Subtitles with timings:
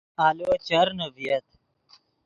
[0.27, 1.47] آلو چرنے ڤییت